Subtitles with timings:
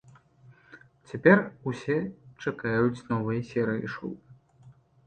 [1.11, 1.37] Цяпер
[1.73, 1.99] усе
[2.47, 4.13] чакаюць новай серыі шоў.